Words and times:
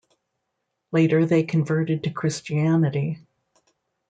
Later 0.91 1.27
they 1.27 1.43
converted 1.43 2.05
to 2.05 2.09
Christianity. 2.09 3.19